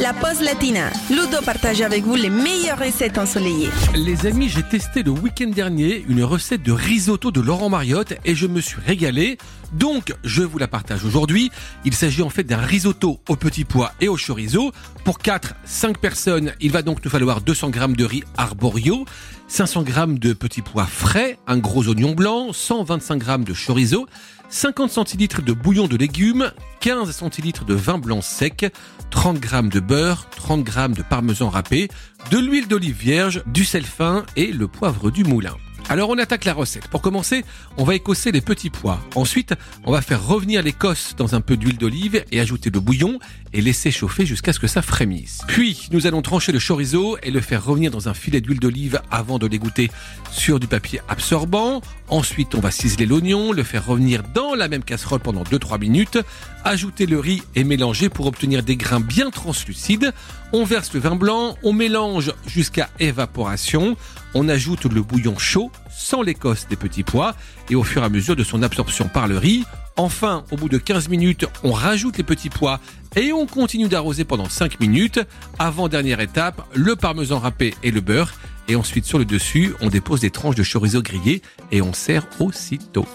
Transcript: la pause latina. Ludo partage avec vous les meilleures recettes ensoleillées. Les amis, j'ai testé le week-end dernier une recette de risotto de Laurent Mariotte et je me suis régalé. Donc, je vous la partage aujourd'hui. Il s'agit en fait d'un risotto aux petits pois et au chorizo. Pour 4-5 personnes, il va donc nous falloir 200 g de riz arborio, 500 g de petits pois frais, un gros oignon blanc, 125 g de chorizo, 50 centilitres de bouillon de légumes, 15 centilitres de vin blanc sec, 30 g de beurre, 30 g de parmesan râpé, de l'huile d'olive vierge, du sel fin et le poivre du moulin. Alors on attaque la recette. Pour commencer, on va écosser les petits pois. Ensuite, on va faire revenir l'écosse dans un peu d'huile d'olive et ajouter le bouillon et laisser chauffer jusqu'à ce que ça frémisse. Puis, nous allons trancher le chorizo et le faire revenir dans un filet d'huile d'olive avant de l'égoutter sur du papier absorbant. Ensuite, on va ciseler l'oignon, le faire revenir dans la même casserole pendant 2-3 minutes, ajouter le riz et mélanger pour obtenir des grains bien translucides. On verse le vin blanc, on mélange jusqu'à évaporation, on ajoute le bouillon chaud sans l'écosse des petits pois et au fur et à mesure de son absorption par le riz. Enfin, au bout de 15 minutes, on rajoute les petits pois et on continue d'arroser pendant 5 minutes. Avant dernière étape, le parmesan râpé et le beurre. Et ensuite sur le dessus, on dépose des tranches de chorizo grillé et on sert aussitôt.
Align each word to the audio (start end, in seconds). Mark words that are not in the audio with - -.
la 0.00 0.14
pause 0.14 0.40
latina. 0.40 0.90
Ludo 1.10 1.42
partage 1.44 1.82
avec 1.82 2.04
vous 2.04 2.14
les 2.14 2.30
meilleures 2.30 2.78
recettes 2.78 3.18
ensoleillées. 3.18 3.68
Les 3.94 4.24
amis, 4.24 4.48
j'ai 4.48 4.62
testé 4.62 5.02
le 5.02 5.10
week-end 5.10 5.50
dernier 5.50 6.04
une 6.08 6.24
recette 6.24 6.62
de 6.62 6.72
risotto 6.72 7.30
de 7.30 7.40
Laurent 7.40 7.68
Mariotte 7.68 8.14
et 8.24 8.34
je 8.34 8.46
me 8.46 8.62
suis 8.62 8.80
régalé. 8.80 9.36
Donc, 9.72 10.14
je 10.24 10.42
vous 10.42 10.56
la 10.56 10.68
partage 10.68 11.04
aujourd'hui. 11.04 11.50
Il 11.84 11.94
s'agit 11.94 12.22
en 12.22 12.30
fait 12.30 12.44
d'un 12.44 12.58
risotto 12.58 13.20
aux 13.28 13.36
petits 13.36 13.64
pois 13.64 13.92
et 14.00 14.08
au 14.08 14.16
chorizo. 14.16 14.72
Pour 15.04 15.18
4-5 15.18 15.98
personnes, 15.98 16.52
il 16.60 16.72
va 16.72 16.80
donc 16.80 17.04
nous 17.04 17.10
falloir 17.10 17.42
200 17.42 17.70
g 17.72 17.80
de 17.88 18.04
riz 18.04 18.24
arborio, 18.38 19.04
500 19.48 19.84
g 19.84 19.92
de 20.18 20.32
petits 20.32 20.62
pois 20.62 20.86
frais, 20.86 21.38
un 21.46 21.58
gros 21.58 21.86
oignon 21.88 22.12
blanc, 22.12 22.52
125 22.52 23.22
g 23.22 23.38
de 23.44 23.54
chorizo, 23.54 24.06
50 24.50 24.90
centilitres 24.90 25.42
de 25.42 25.52
bouillon 25.52 25.86
de 25.86 25.96
légumes, 25.96 26.52
15 26.80 27.10
centilitres 27.12 27.64
de 27.64 27.74
vin 27.74 27.98
blanc 27.98 28.20
sec, 28.20 28.66
30 29.10 29.42
g 29.42 29.62
de 29.70 29.80
beurre, 29.80 30.28
30 30.30 30.66
g 30.66 30.88
de 30.88 31.02
parmesan 31.02 31.48
râpé, 31.48 31.88
de 32.30 32.38
l'huile 32.38 32.66
d'olive 32.66 32.96
vierge, 32.96 33.42
du 33.46 33.64
sel 33.64 33.84
fin 33.84 34.24
et 34.36 34.52
le 34.52 34.66
poivre 34.66 35.10
du 35.10 35.22
moulin. 35.22 35.56
Alors 35.90 36.08
on 36.10 36.18
attaque 36.18 36.44
la 36.44 36.54
recette. 36.54 36.86
Pour 36.86 37.02
commencer, 37.02 37.44
on 37.76 37.82
va 37.82 37.96
écosser 37.96 38.30
les 38.30 38.40
petits 38.40 38.70
pois. 38.70 39.00
Ensuite, 39.16 39.54
on 39.84 39.90
va 39.90 40.00
faire 40.00 40.24
revenir 40.24 40.62
l'écosse 40.62 41.16
dans 41.16 41.34
un 41.34 41.40
peu 41.40 41.56
d'huile 41.56 41.78
d'olive 41.78 42.24
et 42.30 42.38
ajouter 42.38 42.70
le 42.70 42.78
bouillon 42.78 43.18
et 43.52 43.60
laisser 43.60 43.90
chauffer 43.90 44.24
jusqu'à 44.24 44.52
ce 44.52 44.60
que 44.60 44.68
ça 44.68 44.82
frémisse. 44.82 45.40
Puis, 45.48 45.88
nous 45.90 46.06
allons 46.06 46.22
trancher 46.22 46.52
le 46.52 46.60
chorizo 46.64 47.18
et 47.24 47.32
le 47.32 47.40
faire 47.40 47.64
revenir 47.64 47.90
dans 47.90 48.08
un 48.08 48.14
filet 48.14 48.40
d'huile 48.40 48.60
d'olive 48.60 49.02
avant 49.10 49.40
de 49.40 49.48
l'égoutter 49.48 49.90
sur 50.30 50.60
du 50.60 50.68
papier 50.68 51.00
absorbant. 51.08 51.80
Ensuite, 52.06 52.54
on 52.54 52.60
va 52.60 52.70
ciseler 52.70 53.06
l'oignon, 53.06 53.50
le 53.50 53.64
faire 53.64 53.84
revenir 53.84 54.22
dans 54.22 54.54
la 54.54 54.68
même 54.68 54.84
casserole 54.84 55.18
pendant 55.18 55.42
2-3 55.42 55.80
minutes, 55.80 56.18
ajouter 56.62 57.06
le 57.06 57.18
riz 57.18 57.42
et 57.56 57.64
mélanger 57.64 58.08
pour 58.08 58.26
obtenir 58.26 58.62
des 58.62 58.76
grains 58.76 59.00
bien 59.00 59.30
translucides. 59.30 60.12
On 60.52 60.62
verse 60.62 60.94
le 60.94 61.00
vin 61.00 61.16
blanc, 61.16 61.56
on 61.64 61.72
mélange 61.72 62.32
jusqu'à 62.46 62.90
évaporation, 63.00 63.96
on 64.34 64.48
ajoute 64.48 64.84
le 64.84 65.02
bouillon 65.02 65.36
chaud 65.36 65.72
sans 65.90 66.22
l'écosse 66.22 66.66
des 66.68 66.76
petits 66.76 67.02
pois 67.02 67.34
et 67.68 67.74
au 67.74 67.82
fur 67.82 68.02
et 68.02 68.06
à 68.06 68.08
mesure 68.08 68.36
de 68.36 68.44
son 68.44 68.62
absorption 68.62 69.08
par 69.08 69.28
le 69.28 69.38
riz. 69.38 69.64
Enfin, 69.96 70.44
au 70.50 70.56
bout 70.56 70.68
de 70.68 70.78
15 70.78 71.08
minutes, 71.08 71.46
on 71.62 71.72
rajoute 71.72 72.16
les 72.16 72.24
petits 72.24 72.50
pois 72.50 72.80
et 73.16 73.32
on 73.32 73.46
continue 73.46 73.88
d'arroser 73.88 74.24
pendant 74.24 74.48
5 74.48 74.80
minutes. 74.80 75.20
Avant 75.58 75.88
dernière 75.88 76.20
étape, 76.20 76.66
le 76.74 76.96
parmesan 76.96 77.38
râpé 77.38 77.74
et 77.82 77.90
le 77.90 78.00
beurre. 78.00 78.32
Et 78.68 78.76
ensuite 78.76 79.04
sur 79.04 79.18
le 79.18 79.24
dessus, 79.24 79.74
on 79.80 79.88
dépose 79.88 80.20
des 80.20 80.30
tranches 80.30 80.54
de 80.54 80.64
chorizo 80.64 81.02
grillé 81.02 81.42
et 81.72 81.82
on 81.82 81.92
sert 81.92 82.26
aussitôt. 82.38 83.06